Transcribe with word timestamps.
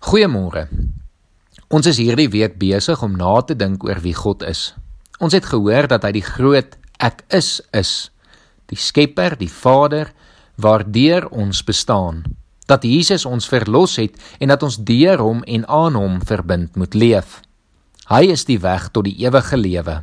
Goeiemôre. 0.00 0.62
Ons 1.68 1.84
is 1.90 1.98
hierdie 2.00 2.30
week 2.32 2.54
besig 2.56 3.02
om 3.04 3.18
na 3.20 3.34
te 3.44 3.52
dink 3.52 3.82
oor 3.84 3.98
wie 4.00 4.14
God 4.16 4.40
is. 4.48 4.70
Ons 5.20 5.36
het 5.36 5.44
gehoor 5.44 5.90
dat 5.92 6.06
hy 6.08 6.14
die 6.16 6.24
groot 6.24 6.78
Ek 6.96 7.20
is 7.36 7.60
is, 7.76 8.08
die 8.72 8.80
Skepper, 8.80 9.36
die 9.36 9.50
Vader 9.52 10.08
waardeur 10.56 11.28
ons 11.28 11.60
bestaan. 11.68 12.24
Dat 12.64 12.88
Jesus 12.88 13.28
ons 13.28 13.44
verlos 13.52 13.98
het 14.00 14.16
en 14.40 14.48
dat 14.48 14.64
ons 14.64 14.80
deur 14.88 15.20
hom 15.20 15.44
en 15.44 15.68
aan 15.68 16.00
hom 16.00 16.18
verbind 16.24 16.80
moet 16.80 16.96
leef. 16.96 17.42
Hy 18.08 18.24
is 18.32 18.48
die 18.48 18.58
weg 18.64 18.88
tot 18.96 19.04
die 19.04 19.18
ewige 19.20 19.60
lewe. 19.60 20.00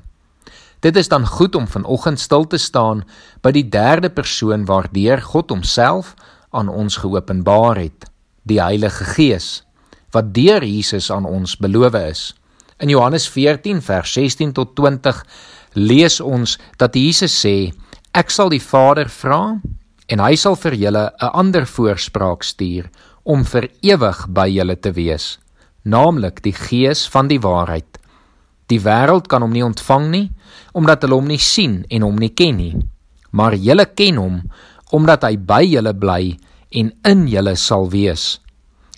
Dit 0.85 0.97
is 1.01 1.09
dan 1.09 1.25
goed 1.25 1.57
om 1.57 1.65
vanoggend 1.65 2.21
stil 2.21 2.45
te 2.45 2.61
staan 2.61 3.01
by 3.41 3.49
die 3.49 3.65
derde 3.65 4.13
persoon 4.13 4.69
waardeur 4.69 5.25
God 5.25 5.49
homself 5.49 6.13
aan 6.53 6.69
ons 6.69 7.01
geopenbaar 7.01 7.81
het, 7.81 8.05
die 8.45 8.61
Heilige 8.61 9.15
Gees 9.17 9.55
wat 10.11 10.33
deur 10.33 10.63
Jesus 10.63 11.11
aan 11.11 11.25
ons 11.25 11.57
beloof 11.57 11.93
is. 11.93 12.21
In 12.79 12.89
Johannes 12.89 13.27
14 13.29 13.81
vers 13.81 14.13
16 14.13 14.53
tot 14.53 14.75
20 14.75 15.23
lees 15.73 16.19
ons 16.21 16.57
dat 16.77 16.95
Jesus 16.95 17.33
sê: 17.33 17.71
Ek 18.13 18.29
sal 18.31 18.49
die 18.49 18.61
Vader 18.61 19.09
vra 19.09 19.57
en 20.07 20.23
hy 20.23 20.35
sal 20.35 20.55
vir 20.55 20.75
julle 20.75 21.11
'n 21.19 21.33
ander 21.33 21.65
voorspraak 21.65 22.43
stuur 22.43 22.89
om 23.23 23.43
vir 23.43 23.69
ewig 23.81 24.27
by 24.29 24.47
julle 24.47 24.75
te 24.75 24.91
wees, 24.91 25.37
naamlik 25.83 26.41
die 26.41 26.53
Gees 26.55 27.07
van 27.07 27.27
die 27.27 27.39
waarheid. 27.39 27.97
Die 28.67 28.79
wêreld 28.79 29.27
kan 29.27 29.41
hom 29.41 29.51
nie 29.51 29.63
ontvang 29.63 30.09
nie 30.11 30.27
omdat 30.73 31.01
hulle 31.01 31.15
hom 31.15 31.27
nie 31.27 31.41
sien 31.41 31.85
en 31.89 32.01
hom 32.01 32.15
nie 32.15 32.33
ken 32.35 32.57
nie. 32.57 32.75
Maar 33.31 33.55
julle 33.55 33.85
ken 33.85 34.17
hom 34.17 34.41
omdat 34.91 35.23
hy 35.23 35.37
by 35.37 35.63
julle 35.65 35.93
bly 35.93 36.37
en 36.71 36.91
in 37.03 37.27
julle 37.27 37.55
sal 37.55 37.89
wees. 37.89 38.39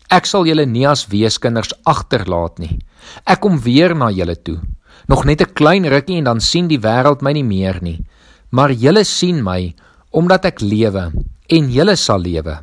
Ek 0.09 0.25
sal 0.25 0.47
julle 0.49 0.65
nie 0.65 0.87
as 0.89 1.05
weeskinders 1.11 1.73
agterlaat 1.85 2.57
nie. 2.59 2.79
Ek 3.29 3.41
kom 3.43 3.59
weer 3.61 3.93
na 3.95 4.09
julle 4.09 4.35
toe. 4.35 4.57
Nog 5.07 5.25
net 5.25 5.41
'n 5.41 5.53
klein 5.53 5.85
rukkie 5.85 6.17
en 6.17 6.23
dan 6.23 6.41
sien 6.41 6.67
die 6.67 6.79
wêreld 6.79 7.21
my 7.21 7.31
nie 7.33 7.43
meer 7.43 7.77
nie. 7.81 8.03
Maar 8.51 8.71
julle 8.71 9.03
sien 9.03 9.43
my 9.43 9.73
omdat 10.11 10.45
ek 10.45 10.61
lewe 10.61 11.11
en 11.49 11.71
julle 11.71 11.95
sal 11.95 12.19
lewe. 12.19 12.59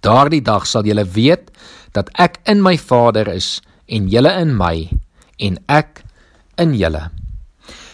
Daardie 0.00 0.42
dag 0.42 0.66
sal 0.66 0.84
julle 0.84 1.04
weet 1.04 1.50
dat 1.92 2.10
ek 2.18 2.38
in 2.46 2.62
my 2.62 2.76
Vader 2.78 3.28
is 3.28 3.60
en 3.86 4.08
julle 4.08 4.32
in 4.40 4.56
my 4.56 4.88
en 5.38 5.58
ek 5.68 6.02
in 6.58 6.74
julle. 6.74 7.10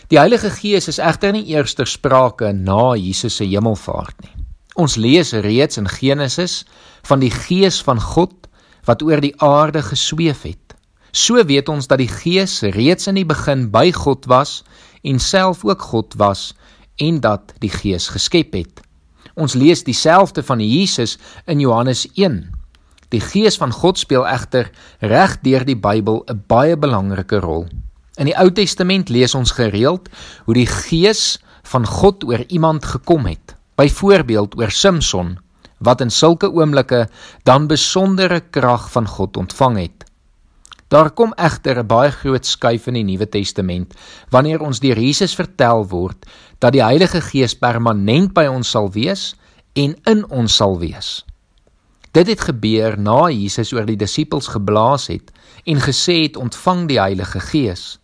Die 0.09 0.19
Heilige 0.19 0.51
Gees 0.51 0.89
is 0.89 0.99
egter 0.99 1.33
nie 1.33 1.47
eers 1.55 1.75
ter 1.75 1.87
sprake 1.87 2.53
na 2.53 2.95
Jesus 2.95 3.37
se 3.37 3.45
hemelvaart 3.45 4.21
nie. 4.23 4.34
Ons 4.75 4.97
lees 4.99 5.31
reeds 5.33 5.79
in 5.79 5.87
Genesis 5.89 6.65
van 7.07 7.21
die 7.23 7.31
Gees 7.31 7.79
van 7.87 8.01
God 8.03 8.49
wat 8.89 9.03
oor 9.07 9.21
die 9.23 9.35
aarde 9.39 9.85
gesweef 9.87 10.43
het. 10.43 10.75
So 11.15 11.39
weet 11.47 11.71
ons 11.71 11.87
dat 11.87 12.01
die 12.03 12.11
Gees 12.11 12.59
reeds 12.75 13.07
in 13.07 13.21
die 13.21 13.29
begin 13.29 13.69
by 13.71 13.93
God 13.95 14.27
was 14.27 14.65
en 15.07 15.23
self 15.23 15.63
ook 15.65 15.83
God 15.93 16.19
was 16.19 16.57
en 16.99 17.21
dat 17.23 17.55
die 17.63 17.71
Gees 17.71 18.09
geskep 18.11 18.59
het. 18.59 18.83
Ons 19.39 19.55
lees 19.55 19.87
dieselfde 19.87 20.43
van 20.43 20.59
Jesus 20.59 21.19
in 21.47 21.63
Johannes 21.63 22.09
1. 22.19 22.43
Die 23.15 23.23
Gees 23.23 23.55
van 23.63 23.71
God 23.71 23.99
speel 23.99 24.27
egter 24.27 24.73
reg 24.99 25.39
deur 25.47 25.63
die 25.65 25.79
Bybel 25.79 26.25
'n 26.27 26.43
baie 26.51 26.77
belangrike 26.77 27.39
rol. 27.39 27.69
In 28.19 28.27
die 28.27 28.39
Ou 28.39 28.51
Testament 28.51 29.09
lees 29.09 29.35
ons 29.35 29.51
gereeld 29.51 30.09
hoe 30.45 30.55
die 30.55 30.67
Gees 30.67 31.39
van 31.63 31.87
God 31.87 32.25
oor 32.25 32.43
iemand 32.49 32.85
gekom 32.85 33.27
het. 33.27 33.55
Byvoorbeeld 33.75 34.57
oor 34.59 34.71
Samson 34.71 35.39
wat 35.85 36.01
in 36.01 36.11
sulke 36.11 36.49
oomblikke 36.53 37.09
dan 37.43 37.67
besondere 37.67 38.41
krag 38.41 38.91
van 38.91 39.09
God 39.09 39.37
ontvang 39.37 39.79
het. 39.79 40.05
Daar 40.89 41.11
kom 41.11 41.33
egter 41.35 41.79
'n 41.79 41.87
baie 41.87 42.11
groot 42.11 42.47
skuif 42.47 42.87
in 42.87 42.95
die 42.95 43.05
Nuwe 43.05 43.29
Testament 43.29 43.95
wanneer 44.31 44.61
ons 44.61 44.81
deur 44.81 44.99
Jesus 44.99 45.35
vertel 45.35 45.89
word 45.89 46.27
dat 46.59 46.73
die 46.73 46.85
Heilige 46.85 47.21
Gees 47.21 47.55
permanent 47.55 48.33
by 48.35 48.47
ons 48.47 48.71
sal 48.71 48.91
wees 48.91 49.35
en 49.73 49.97
in 50.05 50.31
ons 50.31 50.57
sal 50.57 50.79
wees. 50.79 51.25
Dit 52.13 52.27
het 52.27 52.41
gebeur 52.41 52.99
na 52.99 53.29
Jesus 53.31 53.73
oor 53.73 53.87
die 53.87 53.97
disippels 53.97 54.47
geblaas 54.47 55.07
het 55.07 55.33
en 55.65 55.81
gesê 55.81 56.23
het 56.23 56.37
ontvang 56.37 56.89
die 56.89 57.01
Heilige 57.01 57.41
Gees. 57.41 57.99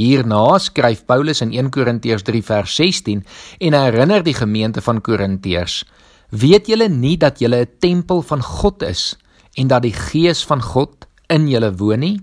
Hierna 0.00 0.58
skryf 0.58 1.04
Paulus 1.04 1.42
in 1.44 1.52
1 1.52 1.68
Korintiërs 1.74 2.24
3 2.24 2.42
vers 2.42 2.76
16 2.80 3.24
en 3.60 3.76
herinner 3.76 4.24
die 4.24 4.36
gemeente 4.36 4.80
van 4.80 5.02
Korintiërs 5.04 5.82
Weet 6.30 6.68
julle 6.70 6.86
nie 6.88 7.16
dat 7.18 7.40
julle 7.42 7.66
'n 7.66 7.72
tempel 7.78 8.22
van 8.22 8.42
God 8.42 8.82
is 8.82 9.16
en 9.58 9.66
dat 9.66 9.82
die 9.82 9.92
Gees 9.92 10.44
van 10.46 10.62
God 10.62 11.06
in 11.28 11.48
julle 11.48 11.74
woon 11.76 11.98
nie? 11.98 12.20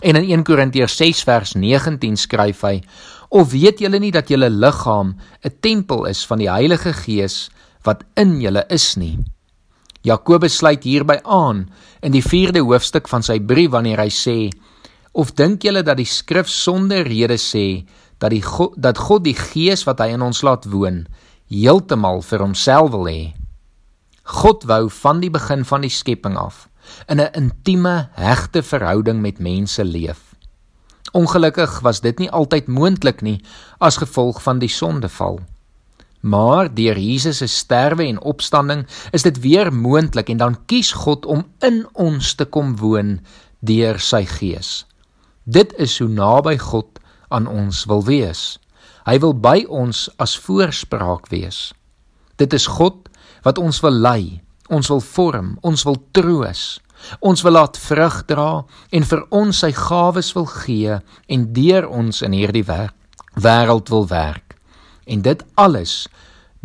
En 0.00 0.16
in 0.16 0.24
1 0.24 0.42
Korintiërs 0.44 0.96
6 0.96 1.22
vers 1.22 1.52
19 1.54 2.16
skryf 2.16 2.62
hy: 2.62 2.80
Of 3.28 3.52
weet 3.52 3.78
julle 3.78 3.98
nie 3.98 4.10
dat 4.10 4.28
julle 4.28 4.50
liggaam 4.50 5.14
'n 5.44 5.56
tempel 5.60 6.06
is 6.06 6.26
van 6.26 6.38
die 6.38 6.50
Heilige 6.50 6.92
Gees 6.92 7.50
wat 7.82 8.04
in 8.16 8.40
julle 8.40 8.64
is 8.68 8.96
nie? 8.96 9.18
Jakobus 10.02 10.56
sluit 10.56 10.84
hierby 10.84 11.20
aan 11.24 11.68
in 12.00 12.12
die 12.12 12.22
4de 12.22 12.60
hoofstuk 12.60 13.08
van 13.08 13.22
sy 13.22 13.38
brief 13.40 13.70
wanneer 13.70 14.00
hy 14.00 14.08
sê: 14.08 14.50
Of 15.14 15.32
dink 15.38 15.62
julle 15.62 15.84
dat 15.86 16.00
die 16.00 16.08
skrif 16.10 16.50
sonder 16.50 17.06
rede 17.06 17.38
sê 17.38 17.86
dat 18.18 18.32
die 18.34 18.42
God, 18.42 18.74
dat 18.76 18.98
God 18.98 19.24
die 19.24 19.36
Gees 19.38 19.84
wat 19.86 20.02
hy 20.02 20.10
in 20.16 20.22
ons 20.26 20.42
laat 20.42 20.66
woon 20.70 21.04
heeltemal 21.52 22.22
vir 22.26 22.42
homself 22.42 22.90
wil 22.90 23.06
hê. 23.06 23.34
God 24.42 24.64
wou 24.66 24.88
van 24.90 25.20
die 25.22 25.30
begin 25.30 25.62
van 25.68 25.84
die 25.84 25.92
skepping 25.92 26.38
af 26.40 26.66
in 27.08 27.20
'n 27.20 27.32
intieme, 27.32 28.08
hegte 28.12 28.62
verhouding 28.62 29.20
met 29.20 29.38
mense 29.38 29.84
leef. 29.84 30.34
Ongelukkig 31.12 31.80
was 31.80 32.00
dit 32.00 32.18
nie 32.18 32.30
altyd 32.30 32.66
moontlik 32.66 33.22
nie 33.22 33.40
as 33.78 33.96
gevolg 33.96 34.42
van 34.42 34.58
die 34.58 34.68
sondeval. 34.68 35.40
Maar 36.20 36.74
deur 36.74 36.98
Jesus 36.98 37.36
se 37.36 37.46
sterwe 37.46 38.06
en 38.06 38.20
opstanding 38.20 38.86
is 39.12 39.22
dit 39.22 39.40
weer 39.40 39.72
moontlik 39.72 40.28
en 40.28 40.36
dan 40.36 40.58
kies 40.66 40.92
God 40.92 41.26
om 41.26 41.44
in 41.60 41.86
ons 41.92 42.34
te 42.34 42.44
kom 42.44 42.76
woon 42.76 43.20
deur 43.60 43.98
sy 44.00 44.24
Gees. 44.24 44.86
Dit 45.44 45.74
is 45.76 45.98
hoe 46.00 46.08
naby 46.08 46.56
God 46.58 47.00
aan 47.28 47.46
ons 47.46 47.84
wil 47.84 48.04
wees. 48.04 48.56
Hy 49.04 49.18
wil 49.20 49.34
by 49.36 49.64
ons 49.68 50.06
as 50.16 50.38
voorspraak 50.40 51.28
wees. 51.28 51.74
Dit 52.40 52.56
is 52.56 52.64
God 52.66 53.10
wat 53.44 53.60
ons 53.60 53.82
wil 53.84 53.92
lei, 53.92 54.40
ons 54.72 54.88
wil 54.88 55.02
vorm, 55.04 55.58
ons 55.60 55.84
wil 55.84 56.00
troos. 56.16 56.80
Ons 57.20 57.44
wil 57.44 57.58
laat 57.58 57.76
vrug 57.76 58.22
dra 58.24 58.64
en 58.88 59.04
vir 59.04 59.24
ons 59.28 59.60
sy 59.60 59.68
gawes 59.76 60.32
wil 60.32 60.48
gee 60.48 60.96
en 61.28 61.44
deur 61.52 61.84
ons 61.92 62.22
in 62.24 62.32
hierdie 62.32 62.64
wêreld 62.64 63.92
wil 63.92 64.08
werk. 64.08 64.56
En 65.04 65.20
dit 65.20 65.44
alles 65.60 66.06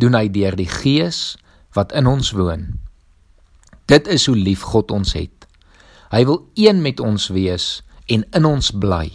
doen 0.00 0.16
hy 0.16 0.30
deur 0.32 0.56
die 0.56 0.70
Gees 0.70 1.36
wat 1.76 1.92
in 1.92 2.08
ons 2.08 2.32
woon. 2.32 2.80
Dit 3.84 4.08
is 4.08 4.24
hoe 4.30 4.38
lief 4.38 4.64
God 4.72 4.90
ons 4.94 5.12
het. 5.12 5.44
Hy 6.14 6.24
wil 6.24 6.46
een 6.56 6.80
met 6.80 7.04
ons 7.04 7.28
wees 7.28 7.82
en 8.10 8.24
in 8.34 8.44
ons 8.48 8.70
bly. 8.74 9.08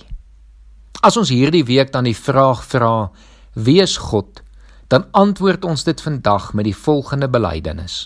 As 1.05 1.17
ons 1.19 1.29
hierdie 1.29 1.65
week 1.67 1.91
dan 1.93 2.07
die 2.07 2.17
vraag 2.17 2.63
vra, 2.65 3.11
wie 3.53 3.81
is 3.83 3.97
God? 4.09 4.41
Dan 4.87 5.07
antwoord 5.17 5.65
ons 5.65 5.83
dit 5.83 6.01
vandag 6.01 6.53
met 6.53 6.67
die 6.69 6.77
volgende 6.77 7.29
belydenis. 7.29 8.05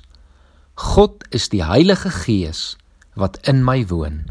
God 0.80 1.26
is 1.36 1.50
die 1.52 1.64
Heilige 1.64 2.10
Gees 2.10 2.76
wat 3.20 3.38
in 3.52 3.64
my 3.68 3.84
woon. 3.90 4.30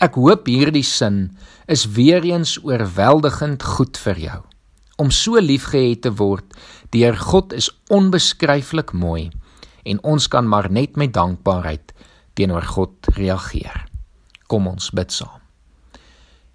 Ek 0.00 0.16
hoop 0.16 0.48
hierdie 0.48 0.86
sin 0.86 1.36
is 1.68 1.84
weer 1.96 2.24
eens 2.24 2.56
oorweldigend 2.64 3.62
goed 3.76 4.00
vir 4.00 4.22
jou. 4.24 4.38
Om 5.00 5.12
so 5.12 5.40
liefgehet 5.40 6.06
te 6.06 6.14
word 6.16 6.56
deur 6.96 7.16
God 7.16 7.52
is 7.56 7.68
onbeskryflik 7.92 8.94
mooi 8.96 9.28
en 9.84 10.00
ons 10.04 10.28
kan 10.32 10.48
maar 10.48 10.70
net 10.72 10.96
met 10.96 11.12
dankbaarheid 11.12 11.92
teenoor 12.36 12.64
God 12.72 13.12
reageer. 13.16 13.84
Kom 14.48 14.68
ons 14.72 14.90
bid 14.96 15.12
saam. 15.12 15.39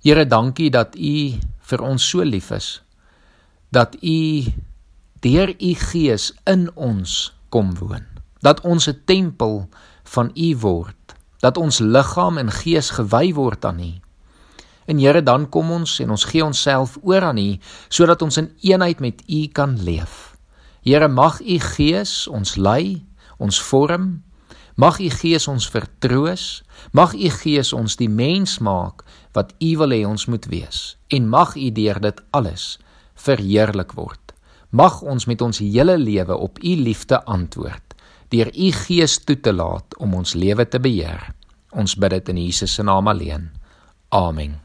Here, 0.06 0.22
dankie 0.30 0.68
dat 0.69 0.94
U 1.02 1.34
vir 1.66 1.81
ons 1.81 2.04
so 2.06 2.22
lief 2.22 2.52
is. 2.54 2.84
Dat 3.74 3.96
U 4.06 4.46
deur 5.25 5.50
U 5.50 5.72
Gees 5.81 6.28
in 6.46 6.68
ons 6.78 7.34
kom 7.50 7.72
woon. 7.80 8.06
Dat 8.46 8.62
ons 8.62 8.86
'n 8.86 9.02
tempel 9.06 9.66
van 10.04 10.30
U 10.36 10.57
word. 10.62 11.16
Dat 11.42 11.57
ons 11.57 11.80
liggaam 11.80 12.38
en 12.38 12.52
gees 12.52 12.90
gewy 12.90 13.34
word 13.34 13.66
aan 13.66 13.80
U. 13.80 13.94
En 14.86 15.00
Here, 15.00 15.24
dan 15.24 15.50
kom 15.50 15.72
ons 15.72 16.00
en 16.00 16.10
ons 16.10 16.24
gee 16.24 16.46
onsself 16.46 16.98
oor 17.02 17.22
aan 17.22 17.38
U 17.38 17.57
sodat 17.90 18.22
ons 18.22 18.38
in 18.38 18.54
eenheid 18.62 19.00
met 19.00 19.24
U 19.28 19.48
kan 19.48 19.84
leef. 19.84 20.38
Here, 20.81 21.07
mag 21.07 21.42
U 21.42 21.60
Gees 21.60 22.28
ons 22.28 22.56
lei, 22.56 23.06
ons 23.38 23.62
vorm. 23.62 24.24
Mag 24.75 25.00
U 25.00 25.10
Gees 25.10 25.48
ons 25.48 25.69
vertroos. 25.72 26.63
Mag 26.92 27.13
U 27.16 27.30
Gees 27.31 27.72
ons 27.74 27.95
die 27.95 28.10
mens 28.12 28.57
maak 28.60 29.06
wat 29.36 29.54
U 29.63 29.72
wil 29.80 29.95
hê 29.95 30.04
ons 30.07 30.27
moet 30.31 30.45
wees 30.51 30.98
en 31.16 31.30
mag 31.31 31.56
U 31.56 31.69
deur 31.72 32.00
dit 32.04 32.19
alles 32.36 32.75
verheerlik 33.16 33.95
word. 33.95 34.33
Mag 34.75 35.00
ons 35.01 35.27
met 35.31 35.42
ons 35.42 35.62
hele 35.63 35.95
lewe 36.00 36.36
op 36.36 36.60
U 36.60 36.75
liefde 36.75 37.24
antwoord 37.24 37.95
deur 38.33 38.50
U 38.51 38.72
Gees 38.74 39.19
toe 39.24 39.38
te 39.39 39.54
laat 39.54 39.95
om 40.01 40.18
ons 40.18 40.36
lewe 40.36 40.66
te 40.68 40.81
beheer. 40.81 41.30
Ons 41.71 41.95
bid 41.95 42.18
dit 42.18 42.36
in 42.36 42.44
Jesus 42.48 42.75
se 42.75 42.83
naam 42.83 43.07
alleen. 43.07 43.51
Amen. 44.12 44.64